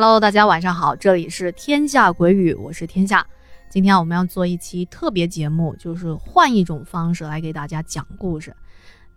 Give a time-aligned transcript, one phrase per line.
[0.00, 3.26] Hello，大家晚上好，这里是天下鬼语，我是天下。
[3.68, 8.54] 今天我们要做一期特别节目，就是换一种方式来给大家讲故事。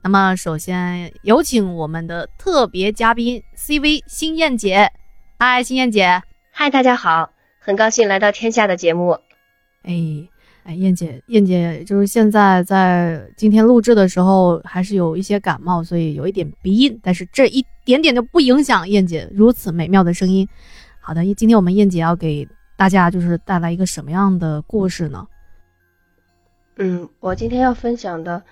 [0.02, 4.92] 那么，首先有请我们的特别嘉宾 CV 新燕姐。
[5.38, 6.24] 嗨，新燕姐。
[6.50, 7.30] 嗨，大家好，
[7.60, 9.20] 很高兴来到天下的节目。
[9.84, 10.28] 哎。
[10.64, 20.48] 哎，燕姐，燕姐就是现在在今天录制的时候，还是有一些感冒，所以有一点鼻音，但是这一点点就不影响燕姐如此美妙的声音。
[21.00, 22.48] 好的，今天我们燕姐要给
[22.78, 25.28] 大家就是带来一个什么样的故事呢？
[26.78, 28.44] 嗯，我今天要分享的，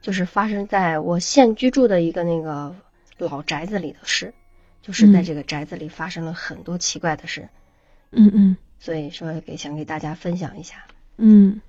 [0.00, 2.74] 就是发生在我现居住的一个那个
[3.18, 4.32] 老宅子里的事，
[4.80, 7.46] 就是在这个宅子里发生了很多奇怪的事。
[8.10, 10.76] 嗯嗯，所以说给想给大家分享一下。
[11.18, 11.60] 嗯，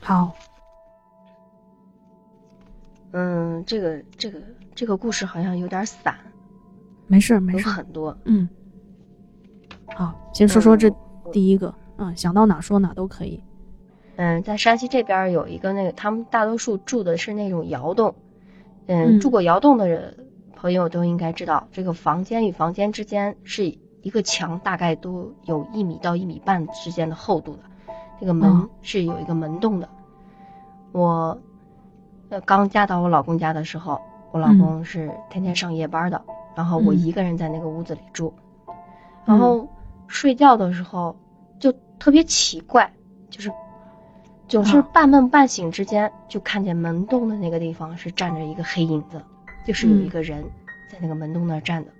[0.00, 0.34] 好。
[3.12, 4.42] 嗯，这个这个
[4.74, 6.16] 这个故事好像有点散，
[7.06, 8.16] 没事没事，有很多。
[8.24, 8.48] 嗯，
[9.94, 10.90] 好，先说说这
[11.32, 11.72] 第一个。
[11.96, 13.40] 嗯，想到哪说哪都可以。
[14.16, 18.12] 嗯，在山西这边有一个那个，他们大多数住的是那种窑洞。
[18.86, 27.62] 嗯，住过窑洞的人朋友都应该知道，这个房间与房间之间是一个墙，大概都有一米到一米半之间的厚度的。
[28.20, 29.88] 这个门是有一个门洞的。
[30.92, 31.38] 我
[32.28, 36.22] 呃刚嫁到我老公家的时候，我老公是天天上夜班的，
[36.54, 38.32] 然后我一个人在那个屋子里住，
[39.24, 39.68] 然后
[40.06, 41.16] 睡觉的时候
[41.58, 42.92] 就特别奇怪，
[43.28, 43.50] 就是
[44.46, 49.20] 总是半梦半醒之间就看见门洞的那个地方是站着一个黑影子，
[49.66, 50.44] 就是有一个人
[50.90, 51.90] 在那个门洞那儿站的，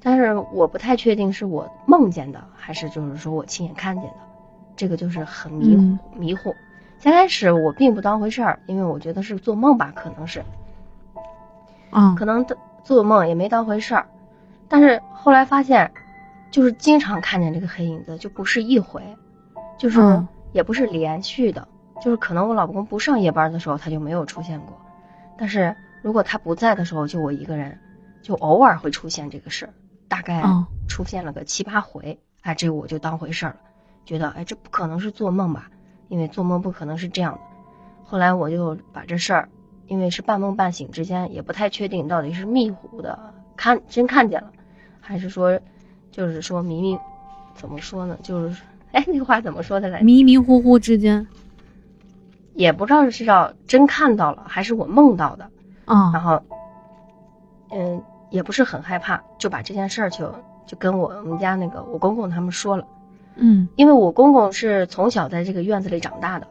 [0.00, 4.31] 但是我不太确定是我梦见的还是就是说我亲眼看见的。
[4.76, 6.54] 这个就是很迷糊迷糊，
[6.98, 10.42] 先开始我并不当回事儿，因为我觉得是做梦吧，可能是，
[11.90, 12.44] 嗯，可能
[12.82, 14.06] 做梦也没当回事儿，
[14.68, 15.90] 但是后来发现，
[16.50, 19.02] 就是经常看见这个黑影子，就不是一回，
[19.78, 20.00] 就是
[20.52, 21.66] 也不是连续的，
[22.00, 24.80] 就是可能我老公不上夜班的时候他就没有出现过，
[25.36, 27.78] 但是如果他不在的时候，就我一个人，
[28.22, 29.72] 就偶尔会出现这个事儿，
[30.08, 30.42] 大概
[30.88, 33.56] 出现了个七八回，哎，这我就当回事儿了。
[34.04, 35.68] 觉得哎，这不可能是做梦吧？
[36.08, 37.40] 因为做梦不可能是这样的。
[38.04, 39.48] 后来我就把这事儿，
[39.86, 43.18] 因为是半梦半醒之间，也不太确定到底是迷糊的
[43.56, 44.52] 看真看见了，
[45.00, 45.58] 还是说
[46.10, 46.98] 就是说迷迷
[47.54, 48.18] 怎么说呢？
[48.22, 50.00] 就是哎，那话怎么说的来？
[50.02, 51.26] 迷迷糊糊之间，
[52.54, 55.50] 也不知道是要真看到了，还是我梦到的。
[55.86, 56.42] 啊，然后
[57.70, 60.34] 嗯，也不是很害怕，就把这件事儿就
[60.66, 62.86] 就跟我们家那个我公公他们说了。
[63.34, 66.46] 嗯，因为我公公是从小在这个院子里长大的，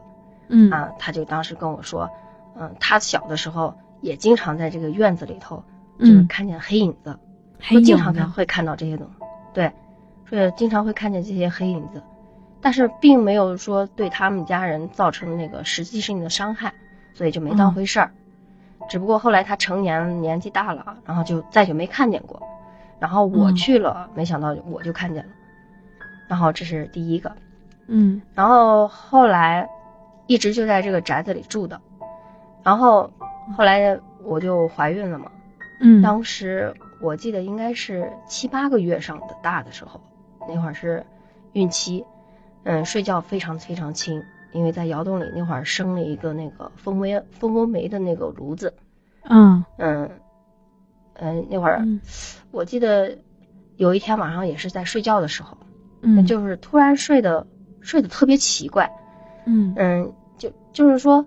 [0.48, 0.70] 嗯。
[0.70, 2.10] 啊，他就当时跟我说，
[2.58, 5.62] 嗯，他小的时候也经常在这个院子里头，
[5.98, 7.18] 就是看见黑影子，
[7.60, 9.72] 黑常看会看到这些东西，对，
[10.24, 12.02] 说经常会看见这些黑影子，
[12.60, 16.74] 但是并没有说对他们家人造成那个实际性的伤害，
[17.14, 18.12] 所以就没当回事儿。
[18.88, 22.42] 只不过后来他成年年纪大了，然后就再就没看见过，
[22.98, 25.30] 然后我去了，没想到我就看见了。
[26.32, 27.30] 然后这是第一个，
[27.88, 29.68] 嗯，然后后来
[30.26, 31.78] 一直就在这个宅子里住的，
[32.62, 33.10] 然后
[33.54, 35.30] 后来我就怀孕了嘛，
[35.82, 36.72] 嗯，当时
[37.02, 40.00] 我记得应该是七八个月上的大的时候，
[40.48, 41.04] 那会儿是
[41.52, 42.02] 孕期，
[42.64, 48.72] 嗯，睡觉非常非常轻，因为在窑洞里那会儿生了一个那个蜂窝蜂窝煤的那个炉子，
[49.24, 49.62] 嗯。
[49.76, 50.10] 嗯。
[51.16, 51.86] 嗯，那会儿
[52.50, 53.18] 我记得
[53.76, 55.58] 有一天晚上也是在睡觉的时候。
[56.04, 57.46] 嗯，就是突然睡的
[57.80, 58.92] 睡得特别奇怪，
[59.46, 61.24] 嗯嗯，就就是说，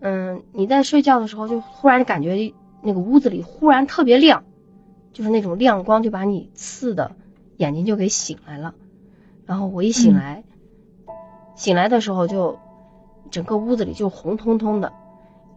[0.00, 4.44] 嗯，你在睡觉的时候就忽然感觉那个屋子里忽然特别亮，
[5.14, 7.16] 就是那种亮光就把你刺的
[7.56, 8.74] 眼睛就给醒来了，
[9.46, 10.44] 然后我一醒来，
[11.56, 12.58] 醒来的时候就
[13.30, 14.92] 整个屋子里就红彤彤的，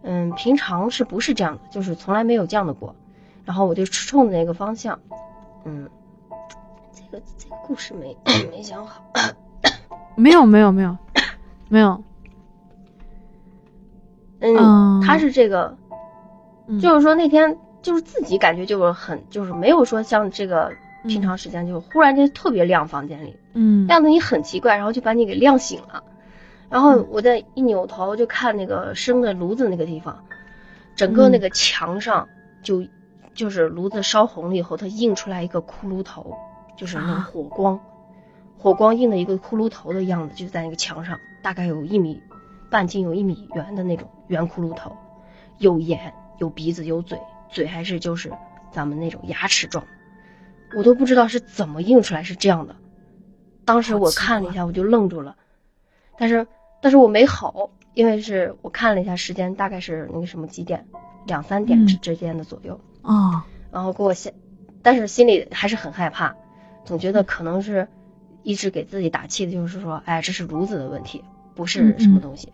[0.03, 1.61] 嗯，平常是不是这样的？
[1.69, 2.95] 就是从来没有这样的过，
[3.43, 4.99] 然后我就冲着那个方向，
[5.65, 5.89] 嗯。
[7.11, 8.15] 这个这个故事没
[8.51, 9.03] 没想好，
[10.15, 10.97] 没有没有没有
[11.67, 12.01] 没有，
[14.39, 15.77] 嗯，他是这个，
[16.81, 20.71] 就是说那天就是自己感觉就是很就是没有说像这个
[21.03, 26.03] 平常时间就忽然间特别亮房间里，嗯，亮的你很奇怪，然后就把你给亮醒了，
[26.69, 30.23] 然后我再一扭头就看那个生的炉子那个地方，
[30.95, 32.29] 整个那个墙上
[32.63, 32.85] 就
[33.33, 36.37] 就是炉子烧红了以后，它映出来一个骷髅头。
[36.81, 37.79] 就是那种火光，
[38.57, 42.19] 火光映的一个骷髅头的样子，就在那个墙上，大概有一米
[42.71, 44.97] 半径，有一米圆的那种圆骷髅头，
[45.59, 47.19] 有眼，有鼻子，有嘴，
[47.51, 48.31] 嘴还是就是
[48.71, 49.85] 咱们那种牙齿状，
[50.75, 52.75] 我都不知道是怎么映出来是这样的。
[53.63, 55.35] 当时我看了一下，我就愣住了，
[56.17, 56.47] 但是
[56.81, 60.87] 但是我没吼，因为是我看了一下时间，大概是那个什么几点，
[61.27, 62.81] 两三点之之间的左右。
[63.03, 63.45] 啊。
[63.71, 64.33] 然后给我吓，
[64.81, 66.35] 但是心里还是很害怕，
[66.85, 67.87] 总觉得可能是
[68.43, 71.23] 一直给自己打气的，就是说，哎，这是炉子的问题，
[71.55, 72.51] 不是什么东西，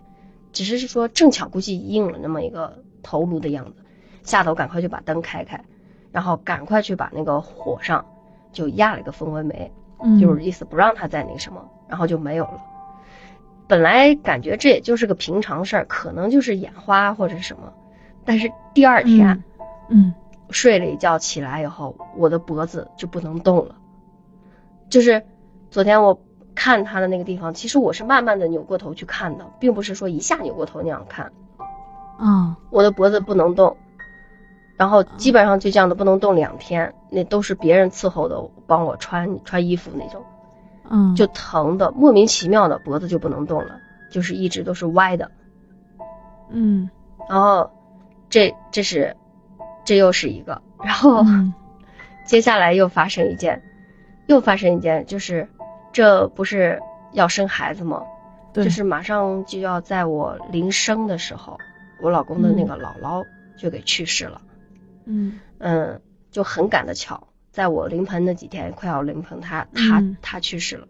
[0.51, 3.83] 只是说正巧估计应了那么一个头颅的样子，
[4.24, 5.63] 吓得我赶快就把灯开开，
[6.12, 8.06] 然后赶快去把那个火上
[8.51, 9.71] 就压了一个蜂窝煤。
[10.21, 12.62] 就是意思不让它再那个什么，然后就没有了。
[13.68, 17.73] 本来感觉这也就是个平常事儿，可能就是眼花或者什么，
[18.23, 19.44] 但是第二天，
[19.89, 20.13] 嗯，
[20.51, 23.75] 睡了一觉起来以后，我的脖子就不能动了。
[24.89, 25.23] 就是
[25.69, 26.19] 昨天我
[26.55, 31.31] 看他的那个地方，其实我是慢慢的扭过头去看的，并不是说一下扭过头那样看。
[32.17, 33.77] 啊，我的脖子不能动。
[34.75, 40.23] 然后基本上就这样的不能动两天，那都是别人伺候的，帮我穿穿衣服那种，
[40.87, 43.79] 嗯，就疼的莫名其妙的脖子就不能动了，
[44.11, 45.31] 就是一直都是歪的，
[46.51, 46.87] 嗯，
[47.27, 47.71] 然后
[48.29, 49.17] 这这是
[49.83, 51.25] 这又是一个，然后
[52.27, 53.63] 接下来又发生一件，
[54.27, 55.47] 又发生一件，就是
[55.91, 56.81] 这不是
[57.13, 58.03] 要生孩子吗？
[58.53, 61.57] 就是马上就要在我临生的时候，
[62.01, 63.24] 我老公的那个姥姥
[63.56, 64.41] 就给去世了。
[65.06, 66.01] 嗯嗯，
[66.31, 70.88] 就很赶得巧，在我临盆那几天，快要临盆，他他他去世了。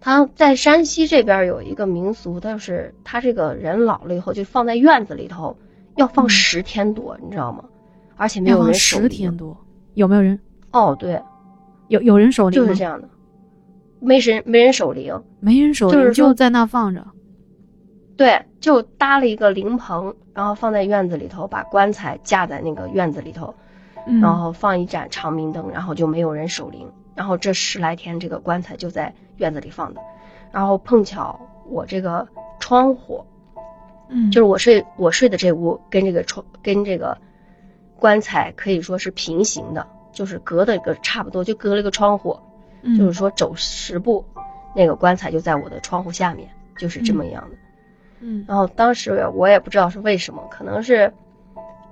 [0.00, 5.56] 他在山西这边有一个民俗，就是他这个人老了以后，就放在院子里头，
[5.96, 7.64] 要放十天多，你知道吗？
[8.16, 9.56] 而且没有人守十天多，
[9.94, 10.38] 有没有人？
[10.70, 11.20] 哦，对，
[11.90, 13.08] 有有人守灵，就是这样的，
[13.98, 17.04] 没人没人守灵，没人守灵，就是就在那放着。
[18.16, 23.54] 对，就搭了一个灵棚，然后放在院子里头，把棺材架在那个院子里头，
[24.22, 26.86] 然后放一盏长明灯，然后就没有人守灵。
[27.16, 30.00] 然后这十来天，这个棺材就在院子里放的。
[30.52, 32.28] 然后碰巧我这个
[32.60, 33.24] 窗户，
[34.08, 37.18] 嗯，就是我睡我睡的这屋跟这个窗跟这个
[37.98, 42.38] 棺材可以说是平行的，就是隔的一个差不多，就隔了一个窗户，
[42.96, 44.24] 就是说走十步，
[44.74, 47.56] 那个棺材就在我的窗户下面，就是这么样的。
[48.20, 51.12] 嗯，然后当时我也不知道是为什么，可能是，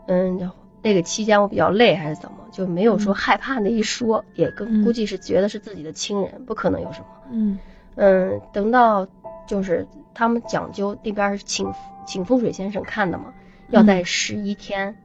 [0.07, 0.51] 嗯，
[0.83, 7.07] 那个期间我比较累还是怎么，就没有说害怕那一说，也跟估计是觉得是自己的亲人，不可能有什么。
[7.31, 7.59] 嗯。
[8.01, 9.09] 嗯，等到
[9.45, 9.85] 就是
[10.15, 11.73] 他们讲究那边请
[12.07, 13.35] 请风水先生看的嘛，
[13.71, 14.97] 要在十一天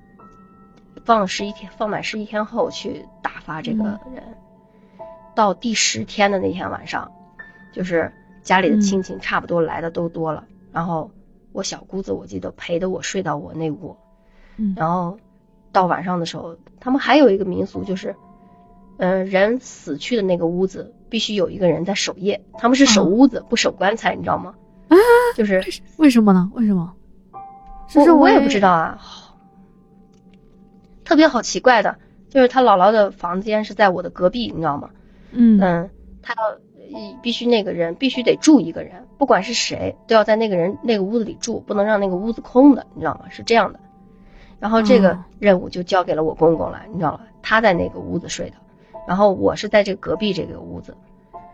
[1.03, 3.83] 放十一天放满十一天后去打发这个
[4.13, 4.23] 人，
[5.35, 7.11] 到第十天的那天晚上，
[7.73, 8.11] 就是
[8.41, 10.45] 家里的亲戚差不多来的都多了。
[10.71, 11.11] 然后
[11.51, 13.95] 我小姑子，我记得陪着我睡到我那屋，
[14.57, 15.17] 嗯，然后
[15.71, 18.15] 到晚上的时候，他们还有一个民俗，就是，
[18.97, 24.55] 嗯，人死去的那个屋子必须有一个人在守夜，他们是守屋子不守棺材，你知道吗？
[24.87, 24.95] 啊，
[25.35, 25.63] 就是
[25.97, 26.49] 为什么呢？
[26.53, 26.93] 为什么？
[27.95, 28.99] 我我也不知道啊，
[31.03, 31.97] 特别好奇怪的，
[32.29, 34.89] 就是他姥姥的房间是在我的隔壁，你知道吗？
[35.31, 35.89] 嗯嗯，
[36.21, 36.57] 他要。
[37.23, 43.29] 必须那个人必须得住一个人，不管是谁都要在那个人那个屋子里住，不能让那个屋子空的，你知道吗？
[43.29, 43.79] 是这样的。
[44.59, 47.21] 然后这个任务就交给了我公公了，你知道吗？
[47.41, 48.57] 他在那个屋子睡的，
[49.07, 50.95] 然后我是在这隔壁这个屋子。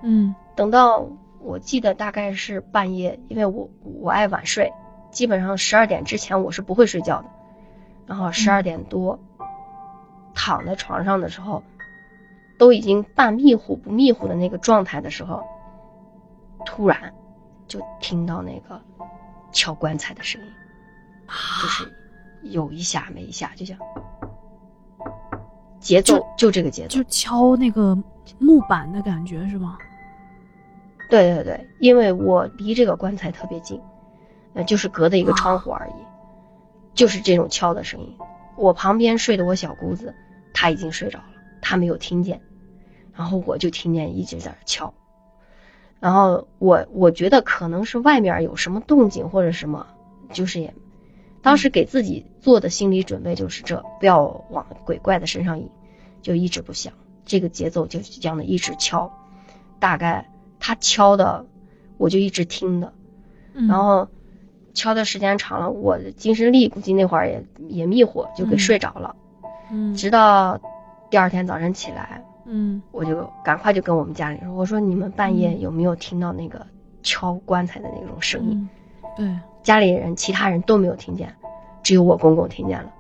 [0.04, 1.08] 嗯，等到
[1.40, 3.70] 我记得大概是半夜，因为我
[4.02, 4.74] 我爱晚睡，
[5.10, 7.30] 基本上十二点之前我是不会睡觉的。
[8.08, 9.20] 然后十二点多
[10.40, 11.62] 躺在床上的时候。
[12.58, 15.42] 都已经半迷糊不迷糊的那个状态的时候，
[16.66, 17.14] 突然
[17.70, 18.82] 就听到那个
[19.54, 20.48] 敲棺材的声音，
[21.62, 21.90] 就是
[22.42, 23.78] 有一下没一下，就像
[25.80, 27.98] 节奏就这个节奏，就敲那个
[28.40, 29.78] 木板的感觉是吗？
[31.10, 33.82] 对对对，因为我离这个棺材特别近，
[34.54, 35.94] 呃，就是隔的一个窗户而已，
[36.94, 38.18] 就是这种敲的声音。
[38.58, 40.14] 我旁边睡的我小姑子，
[40.54, 41.26] 她已经睡着了，
[41.62, 42.42] 他没有听见。
[43.16, 44.94] 然后我就听见一直在那敲，
[46.00, 49.88] 然后我我觉得可能是外面有什么动静或者什么，
[50.32, 50.74] 就是也，
[51.42, 55.70] 当时给自己做的心理准备就是这不要往鬼怪的身上引，
[56.22, 56.94] 就一直不响，
[57.26, 59.12] 这个节奏就这样的一直敲，
[59.80, 61.46] 大概他敲的
[61.98, 62.94] 我就一直听的，
[63.68, 64.08] 然后
[64.74, 69.29] 敲的时间长了，我的精神力估计那会儿也也迷糊，就给睡着了，嗯，
[69.96, 70.60] 直到
[71.10, 72.24] 第二天早晨起来。
[72.52, 76.66] 嗯，我就赶快就跟我们家里说，我说你们半夜有没有听到那个
[77.04, 78.70] 敲棺材的那种声音？
[79.16, 81.36] 对，家里人其他人都没有听见，
[81.84, 82.92] 只有我公公听见了。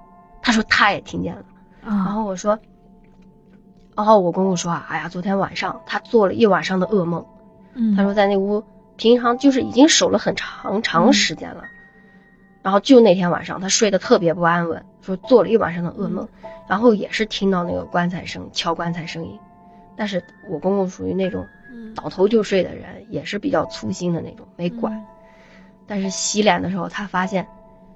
[0.41, 1.41] 他说他也听见了。
[1.81, 2.59] 然后我说，
[3.95, 7.25] 然后我公公说啊，哎呀，昨天晚上他做了一晚上的噩梦。
[7.73, 8.63] 嗯，他说在那屋
[8.97, 11.63] 平常就是已经守了很长长时间了，
[12.61, 16.27] 然后就那天晚上他睡得特别不安稳，说做了一晚上的噩梦，
[16.67, 19.39] 然后也是听到那个棺材声敲棺材声音，
[19.95, 21.45] 但是我公公属于那种
[21.95, 25.05] 倒头就睡的人，也是比较粗心的那种，没管。
[25.87, 27.47] 但是洗脸的时候，他发现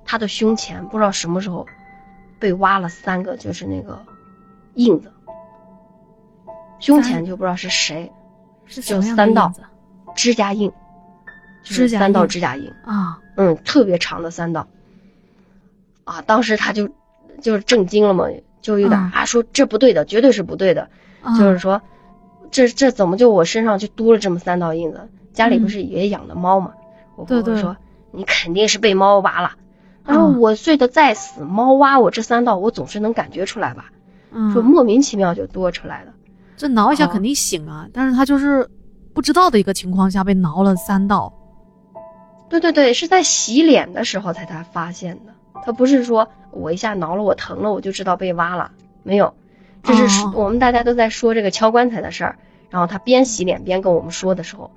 [0.05, 1.67] 他的胸前不知道什么时候
[2.39, 4.03] 被挖了三个，就是那个
[4.75, 5.12] 印子。
[6.79, 8.12] 胸前就不知道是谁，
[8.67, 9.53] 就三道
[10.15, 10.72] 指甲印，
[11.63, 14.67] 指甲三道指甲印啊，嗯，特别长的三道。
[16.03, 16.89] 啊，当时他就
[17.41, 18.27] 就是震惊了嘛，
[18.61, 20.89] 就有点啊，说这不对的，绝对是不对的，
[21.37, 21.81] 就是说
[22.51, 25.07] 这这怎么就我身上就多了这么三道印子？
[25.31, 26.73] 家里不是也养的猫嘛？
[27.15, 27.77] 我婆婆说
[28.11, 29.53] 你肯定是被猫挖了。
[30.05, 33.85] 他说我睡得再死，猫挖我这三道，我总是能感觉出来吧？
[34.51, 36.11] 说莫名其妙就多出来了。
[36.57, 38.69] 这挠一下肯定醒啊，但是他就是
[39.13, 41.33] 不知道的一个情况下被挠了三道。
[42.60, 45.33] 对对对，是在洗脸的时候才他发现的。
[45.65, 48.72] 他不是说我一下挠了我疼了我就知道被挖了，
[49.03, 49.33] 没有，
[49.81, 52.38] 这是我们大家都在说这个敲棺材的事儿。
[52.69, 54.72] 然后他边洗脸边跟我们说的时候，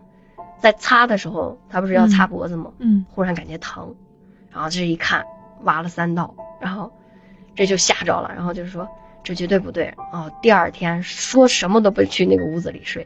[0.58, 2.72] 在擦的时候，他不是要擦脖子吗？
[2.78, 3.94] 嗯，忽然感觉疼，
[4.50, 5.24] 然后这一看
[5.62, 6.92] 挖了三道，然后
[7.54, 8.88] 这就吓着了，然后就是说。
[9.24, 10.30] 这绝对不对哦！
[10.40, 13.04] 第二天说什么都不去那个屋子里睡，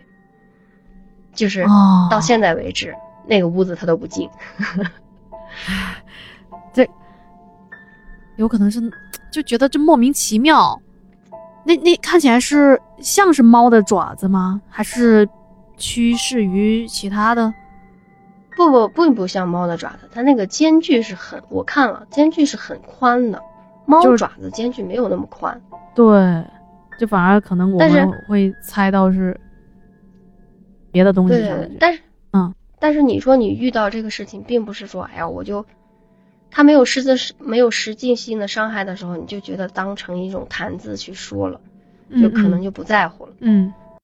[1.33, 1.65] 就是
[2.11, 2.95] 到现在为止，
[3.27, 4.29] 那个屋子他都不进。
[6.73, 6.89] 这
[8.37, 8.81] 有可能是
[9.33, 10.81] 就觉得这莫名其妙。
[11.65, 14.63] 那那看起来是像是猫的爪子吗？
[14.69, 15.29] 还是
[15.77, 17.53] 趋势于其他的？
[18.57, 23.43] 不不，并不像猫的爪子，它那个间距是很，我看了间距是很宽的。
[23.87, 25.61] 猫爪子间距没有那么宽。
[25.95, 26.45] 对，
[26.99, 29.39] 就反而可能我们会猜到是
[30.91, 31.35] 别的东西。
[31.35, 32.01] 对，但是，
[32.33, 35.65] 嗯，但是你说你遇到这个事情，并不是说，哎呀，我就
[36.51, 41.61] 他没有实质、没有实际性的伤害的时候，你就觉得当成一种谈资去说了，
[42.21, 43.33] 就可能就不在乎了。
[43.39, 43.73] 嗯，